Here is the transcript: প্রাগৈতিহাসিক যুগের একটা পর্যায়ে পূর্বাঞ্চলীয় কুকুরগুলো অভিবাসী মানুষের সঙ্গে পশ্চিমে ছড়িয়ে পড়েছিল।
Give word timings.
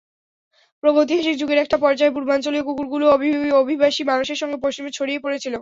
প্রাগৈতিহাসিক 0.83 1.35
যুগের 1.41 1.59
একটা 1.61 1.77
পর্যায়ে 1.77 2.15
পূর্বাঞ্চলীয় 2.15 2.63
কুকুরগুলো 2.63 3.05
অভিবাসী 3.61 4.01
মানুষের 4.03 4.39
সঙ্গে 4.41 4.57
পশ্চিমে 4.63 4.91
ছড়িয়ে 4.97 5.23
পড়েছিল। 5.25 5.49